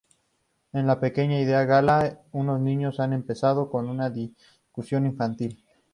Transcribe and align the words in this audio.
En 0.73 0.87
la 0.87 0.99
pequeña 0.99 1.37
aldea 1.37 1.63
gala, 1.65 2.21
unos 2.31 2.59
niños 2.59 2.99
han 2.99 3.13
empezado 3.13 3.69
una 3.71 4.09
discusión 4.09 5.05
infantil. 5.05 5.63